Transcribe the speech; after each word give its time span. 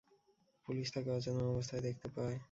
Police 0.67 0.87
তাকে 0.93 1.09
অচেতন 1.09 1.43
অবস্থায় 1.51 1.81
দেখতে 1.81 2.07
পায়। 2.15 2.37